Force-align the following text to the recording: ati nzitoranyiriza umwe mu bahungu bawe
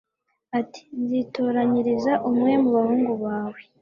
ati 0.59 0.81
nzitoranyiriza 1.01 2.13
umwe 2.29 2.51
mu 2.61 2.69
bahungu 2.75 3.13
bawe 3.23 3.59